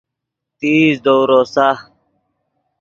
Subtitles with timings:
[0.59, 1.67] تیز دؤ روسا